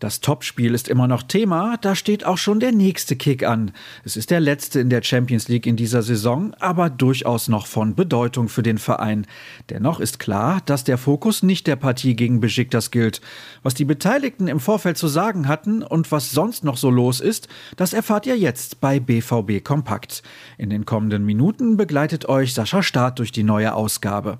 Das 0.00 0.20
Topspiel 0.20 0.76
ist 0.76 0.86
immer 0.86 1.08
noch 1.08 1.24
Thema, 1.24 1.76
da 1.76 1.96
steht 1.96 2.24
auch 2.24 2.38
schon 2.38 2.60
der 2.60 2.70
nächste 2.70 3.16
Kick 3.16 3.42
an. 3.42 3.72
Es 4.04 4.16
ist 4.16 4.30
der 4.30 4.38
letzte 4.38 4.78
in 4.78 4.90
der 4.90 5.02
Champions 5.02 5.48
League 5.48 5.66
in 5.66 5.74
dieser 5.74 6.02
Saison, 6.02 6.54
aber 6.60 6.88
durchaus 6.88 7.48
noch 7.48 7.66
von 7.66 7.96
Bedeutung 7.96 8.48
für 8.48 8.62
den 8.62 8.78
Verein. 8.78 9.26
Dennoch 9.70 9.98
ist 9.98 10.20
klar, 10.20 10.62
dass 10.66 10.84
der 10.84 10.98
Fokus 10.98 11.42
nicht 11.42 11.66
der 11.66 11.74
Partie 11.74 12.14
gegen 12.14 12.38
Besiktas 12.38 12.92
gilt. 12.92 13.20
Was 13.64 13.74
die 13.74 13.84
Beteiligten 13.84 14.46
im 14.46 14.60
Vorfeld 14.60 14.98
zu 14.98 15.08
sagen 15.08 15.48
hatten 15.48 15.82
und 15.82 16.12
was 16.12 16.30
sonst 16.30 16.62
noch 16.62 16.76
so 16.76 16.90
los 16.90 17.18
ist, 17.18 17.48
das 17.76 17.92
erfahrt 17.92 18.24
ihr 18.26 18.38
jetzt 18.38 18.80
bei 18.80 19.00
BVB 19.00 19.64
Kompakt. 19.64 20.22
In 20.58 20.70
den 20.70 20.84
kommenden 20.86 21.24
Minuten 21.24 21.76
begleitet 21.76 22.28
euch 22.28 22.54
Sascha 22.54 22.84
Staat 22.84 23.18
durch 23.18 23.32
die 23.32 23.42
neue 23.42 23.74
Ausgabe. 23.74 24.38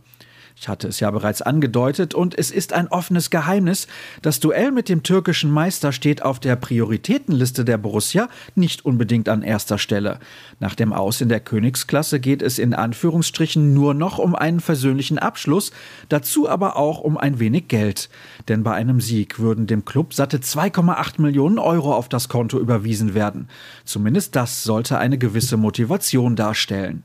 Ich 0.61 0.67
hatte 0.67 0.89
es 0.89 0.99
ja 0.99 1.11
bereits 1.13 1.41
angedeutet 1.41 2.15
und 2.15 2.37
es 2.37 2.51
ist 2.51 2.73
ein 2.73 2.89
offenes 2.89 3.31
Geheimnis. 3.31 3.87
Das 4.23 4.41
Duell 4.41 4.73
mit 4.73 4.89
dem 4.89 5.05
türkischen 5.05 5.53
Meister 5.53 5.93
steht 5.93 6.23
auf 6.23 6.41
der 6.41 6.57
Prioritätenliste 6.57 7.65
der 7.65 7.79
Borussia 7.79 8.29
nicht 8.57 8.85
unbedingt 8.85 9.29
an 9.29 9.43
erster 9.43 9.79
Stelle. 9.79 10.19
Nach 10.59 10.75
dem 10.75 10.93
Aus 10.93 11.21
in 11.21 11.29
der 11.29 11.39
Königsklasse 11.39 12.19
geht 12.19 12.43
es 12.43 12.59
in 12.59 12.75
Anführungsstrichen 12.75 13.73
nur 13.73 13.95
noch 13.95 14.19
um 14.19 14.35
einen 14.35 14.59
versöhnlichen 14.59 15.21
Abschluss, 15.21 15.71
dazu 16.09 16.49
aber 16.49 16.77
auch 16.77 16.99
um 16.99 17.17
ein 17.17 17.39
wenig 17.39 17.69
Geld. 17.69 18.09
Denn 18.49 18.65
bei 18.65 18.75
einem 18.75 19.01
Sieg 19.01 19.39
würden 19.39 19.69
dem 19.69 19.85
Club 19.85 20.13
satte 20.13 20.39
2,8 20.39 21.23
Millionen 21.23 21.61
Euro 21.61 21.95
auf 21.95 22.09
das 22.09 22.29
Konto 22.29 22.59
überwiesen 22.59 23.15
werden. 23.15 23.49
Zumindest 23.85 24.35
das 24.35 24.65
sollte 24.65 24.99
eine 24.99 25.19
gewisse 25.19 25.57
Motivation 25.57 26.35
darstellen. 26.35 27.05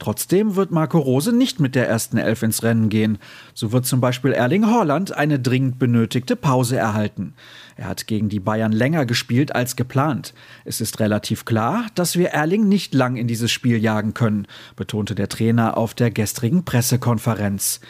Trotzdem 0.00 0.56
wird 0.56 0.70
Marco 0.70 0.98
Rose 0.98 1.30
nicht 1.30 1.60
mit 1.60 1.74
der 1.74 1.86
ersten 1.86 2.16
Elf 2.16 2.42
ins 2.42 2.62
Rennen 2.62 2.88
gehen. 2.88 3.18
So 3.52 3.70
wird 3.70 3.84
zum 3.84 4.00
Beispiel 4.00 4.32
Erling 4.32 4.66
Haaland 4.66 5.14
eine 5.14 5.38
dringend 5.38 5.78
benötigte 5.78 6.36
Pause 6.36 6.78
erhalten. 6.78 7.34
Er 7.76 7.88
hat 7.88 8.06
gegen 8.06 8.30
die 8.30 8.40
Bayern 8.40 8.72
länger 8.72 9.04
gespielt 9.04 9.54
als 9.54 9.76
geplant. 9.76 10.32
Es 10.64 10.80
ist 10.80 11.00
relativ 11.00 11.44
klar, 11.44 11.84
dass 11.94 12.16
wir 12.16 12.28
Erling 12.30 12.66
nicht 12.66 12.94
lang 12.94 13.16
in 13.16 13.28
dieses 13.28 13.52
Spiel 13.52 13.76
jagen 13.76 14.14
können, 14.14 14.46
betonte 14.74 15.14
der 15.14 15.28
Trainer 15.28 15.76
auf 15.76 15.92
der 15.92 16.10
gestrigen 16.10 16.64
Pressekonferenz. 16.64 17.80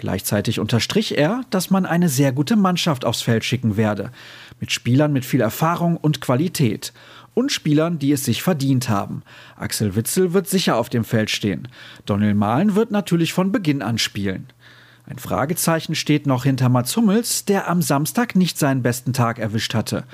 Gleichzeitig 0.00 0.58
unterstrich 0.60 1.18
er, 1.18 1.42
dass 1.50 1.68
man 1.68 1.84
eine 1.84 2.08
sehr 2.08 2.32
gute 2.32 2.56
Mannschaft 2.56 3.04
aufs 3.04 3.20
Feld 3.20 3.44
schicken 3.44 3.76
werde, 3.76 4.12
mit 4.58 4.72
Spielern 4.72 5.12
mit 5.12 5.26
viel 5.26 5.42
Erfahrung 5.42 5.98
und 5.98 6.22
Qualität 6.22 6.94
und 7.34 7.52
Spielern, 7.52 7.98
die 7.98 8.10
es 8.12 8.24
sich 8.24 8.42
verdient 8.42 8.88
haben. 8.88 9.22
Axel 9.56 9.96
Witzel 9.96 10.32
wird 10.32 10.48
sicher 10.48 10.76
auf 10.76 10.88
dem 10.88 11.04
Feld 11.04 11.28
stehen. 11.28 11.68
Donnel 12.06 12.32
Mahlen 12.32 12.76
wird 12.76 12.90
natürlich 12.90 13.34
von 13.34 13.52
Beginn 13.52 13.82
an 13.82 13.98
spielen. 13.98 14.46
Ein 15.04 15.18
Fragezeichen 15.18 15.94
steht 15.94 16.26
noch 16.26 16.44
hinter 16.44 16.70
Mats 16.70 16.96
Hummels, 16.96 17.44
der 17.44 17.68
am 17.68 17.82
Samstag 17.82 18.34
nicht 18.36 18.58
seinen 18.58 18.80
besten 18.80 19.12
Tag 19.12 19.38
erwischt 19.38 19.74
hatte. 19.74 20.04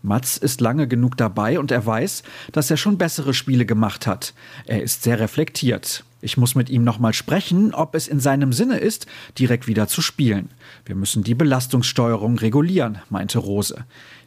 Mats 0.00 0.38
ist 0.38 0.62
lange 0.62 0.88
genug 0.88 1.18
dabei 1.18 1.58
und 1.58 1.70
er 1.70 1.84
weiß, 1.84 2.22
dass 2.52 2.70
er 2.70 2.78
schon 2.78 2.96
bessere 2.96 3.34
Spiele 3.34 3.66
gemacht 3.66 4.06
hat. 4.06 4.32
Er 4.64 4.82
ist 4.82 5.02
sehr 5.02 5.20
reflektiert. 5.20 6.02
Ich 6.24 6.38
muss 6.38 6.54
mit 6.54 6.70
ihm 6.70 6.84
nochmal 6.84 7.12
sprechen, 7.12 7.74
ob 7.74 7.94
es 7.94 8.08
in 8.08 8.18
seinem 8.18 8.54
Sinne 8.54 8.78
ist, 8.78 9.06
direkt 9.38 9.66
wieder 9.66 9.88
zu 9.88 10.00
spielen. 10.00 10.48
Wir 10.86 10.94
müssen 10.94 11.22
die 11.22 11.34
Belastungssteuerung 11.34 12.38
regulieren, 12.38 12.98
meinte 13.10 13.38
Rose 13.38 13.84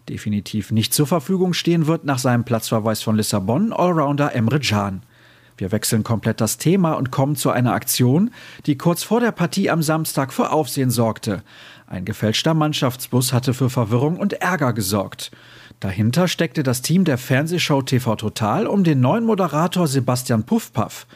definitiv 0.09 0.71
nicht 0.71 0.93
zur 0.93 1.07
Verfügung 1.07 1.53
stehen 1.53 1.87
wird 1.87 2.05
nach 2.05 2.19
seinem 2.19 2.43
Platzverweis 2.43 3.01
von 3.01 3.15
Lissabon 3.15 3.73
Allrounder 3.73 4.33
Emre 4.33 4.59
Can. 4.59 5.03
Wir 5.57 5.71
wechseln 5.71 6.03
komplett 6.03 6.39
das 6.39 6.57
Thema 6.57 6.93
und 6.93 7.11
kommen 7.11 7.35
zu 7.35 7.49
einer 7.49 7.73
Aktion, 7.73 8.29
die 8.67 8.77
kurz 8.77 9.03
vor 9.03 9.19
der 9.19 9.31
Partie 9.31 9.71
am 9.71 9.81
Samstag 9.81 10.31
für 10.31 10.51
Aufsehen 10.51 10.91
sorgte. 10.91 11.41
Ein 11.87 12.05
gefälschter 12.05 12.53
Mannschaftsbus 12.53 13.33
hatte 13.33 13.53
für 13.55 13.69
Verwirrung 13.69 14.17
und 14.17 14.33
Ärger 14.33 14.73
gesorgt. 14.73 15.31
Dahinter 15.79 16.27
steckte 16.27 16.61
das 16.61 16.83
Team 16.83 17.05
der 17.05 17.17
Fernsehshow 17.17 17.81
TV 17.81 18.15
Total 18.15 18.67
um 18.67 18.83
den 18.83 18.99
neuen 18.99 19.25
Moderator 19.25 19.87
Sebastian 19.87 20.43
Puffpaff. 20.43 21.07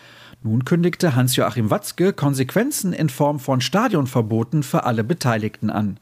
Nun 0.43 0.65
kündigte 0.65 1.15
Hans-Joachim 1.15 1.69
Watzke 1.69 2.13
Konsequenzen 2.13 2.93
in 2.93 3.09
Form 3.09 3.39
von 3.39 3.61
Stadionverboten 3.61 4.63
für 4.63 4.85
alle 4.85 5.03
Beteiligten 5.03 5.69
an. 5.69 5.97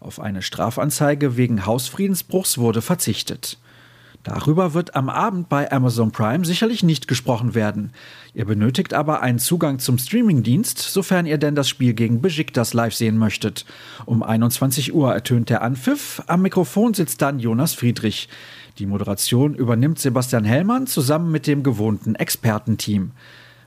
Auf 0.00 0.18
eine 0.18 0.40
Strafanzeige 0.40 1.36
wegen 1.36 1.66
Hausfriedensbruchs 1.66 2.56
wurde 2.56 2.80
verzichtet. 2.80 3.58
Darüber 4.22 4.72
wird 4.72 4.94
am 4.94 5.10
Abend 5.10 5.50
bei 5.50 5.70
Amazon 5.70 6.10
Prime 6.10 6.46
sicherlich 6.46 6.82
nicht 6.82 7.06
gesprochen 7.06 7.54
werden. 7.54 7.90
Ihr 8.32 8.46
benötigt 8.46 8.94
aber 8.94 9.20
einen 9.20 9.40
Zugang 9.40 9.78
zum 9.78 9.98
Streamingdienst, 9.98 10.78
sofern 10.78 11.26
ihr 11.26 11.38
denn 11.38 11.54
das 11.54 11.68
Spiel 11.68 11.92
gegen 11.92 12.22
Besiktas 12.22 12.72
live 12.72 12.94
sehen 12.94 13.18
möchtet. 13.18 13.66
Um 14.06 14.22
21 14.22 14.94
Uhr 14.94 15.12
ertönt 15.12 15.50
der 15.50 15.60
Anpfiff, 15.60 16.22
am 16.28 16.42
Mikrofon 16.42 16.94
sitzt 16.94 17.20
dann 17.20 17.40
Jonas 17.40 17.74
Friedrich. 17.74 18.30
Die 18.78 18.86
Moderation 18.86 19.54
übernimmt 19.54 19.98
Sebastian 19.98 20.44
Hellmann 20.44 20.86
zusammen 20.86 21.30
mit 21.30 21.46
dem 21.46 21.62
gewohnten 21.62 22.14
Expertenteam. 22.14 23.10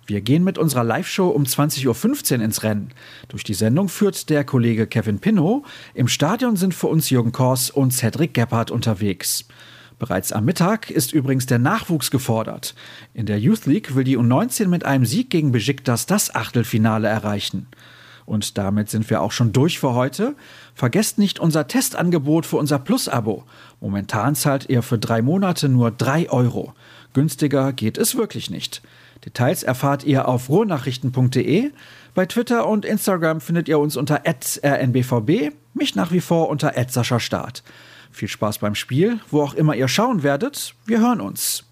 Wir 0.07 0.21
gehen 0.21 0.43
mit 0.43 0.59
unserer 0.59 0.83
Live-Show 0.83 1.29
um 1.29 1.43
20.15 1.43 2.37
Uhr 2.37 2.43
ins 2.43 2.61
Rennen. 2.61 2.91
Durch 3.27 3.43
die 3.43 3.55
Sendung 3.55 3.89
führt 3.89 4.29
der 4.29 4.43
Kollege 4.43 4.85
Kevin 4.85 5.19
Pinnow. 5.19 5.65
Im 5.95 6.07
Stadion 6.07 6.57
sind 6.57 6.75
für 6.75 6.87
uns 6.87 7.09
Jürgen 7.09 7.31
Kors 7.31 7.71
und 7.71 7.91
Cedric 7.91 8.35
Gebhardt 8.35 8.69
unterwegs. 8.69 9.45
Bereits 9.97 10.31
am 10.31 10.45
Mittag 10.45 10.91
ist 10.91 11.11
übrigens 11.11 11.47
der 11.47 11.57
Nachwuchs 11.57 12.11
gefordert. 12.11 12.75
In 13.15 13.25
der 13.25 13.39
Youth 13.39 13.65
League 13.65 13.95
will 13.95 14.03
die 14.03 14.17
U19 14.17 14.67
mit 14.67 14.85
einem 14.85 15.05
Sieg 15.05 15.31
gegen 15.31 15.51
Besiktas 15.51 16.05
das 16.05 16.35
Achtelfinale 16.35 17.07
erreichen. 17.07 17.67
Und 18.25 18.57
damit 18.57 18.89
sind 18.89 19.09
wir 19.09 19.21
auch 19.21 19.31
schon 19.31 19.53
durch 19.53 19.79
für 19.79 19.93
heute. 19.93 20.35
Vergesst 20.75 21.17
nicht 21.17 21.39
unser 21.39 21.67
Testangebot 21.67 22.45
für 22.45 22.57
unser 22.57 22.77
Plus-Abo. 22.77 23.43
Momentan 23.79 24.35
zahlt 24.35 24.69
ihr 24.69 24.83
für 24.83 24.99
drei 24.99 25.21
Monate 25.21 25.69
nur 25.69 25.89
drei 25.91 26.29
Euro. 26.29 26.73
Günstiger 27.13 27.71
geht 27.71 27.97
es 27.97 28.15
wirklich 28.15 28.49
nicht. 28.49 28.81
Details 29.25 29.63
erfahrt 29.63 30.03
ihr 30.03 30.27
auf 30.27 30.49
ruhrnachrichten.de. 30.49 31.71
Bei 32.13 32.25
Twitter 32.25 32.67
und 32.67 32.85
Instagram 32.85 33.41
findet 33.41 33.67
ihr 33.67 33.79
uns 33.79 33.97
unter 33.97 34.21
rnbvb, 34.25 35.51
mich 35.73 35.95
nach 35.95 36.11
wie 36.11 36.21
vor 36.21 36.49
unter 36.49 36.73
Start. 37.19 37.63
Viel 38.11 38.29
Spaß 38.29 38.59
beim 38.59 38.75
Spiel, 38.75 39.19
wo 39.31 39.41
auch 39.41 39.55
immer 39.55 39.75
ihr 39.75 39.87
schauen 39.87 40.23
werdet. 40.23 40.75
Wir 40.85 40.99
hören 40.99 41.19
uns. 41.19 41.65